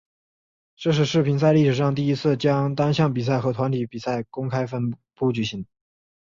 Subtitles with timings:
[0.77, 4.65] 这是世乒赛历史上第一次将单项比赛和团体比赛分开
[5.31, 5.67] 举行。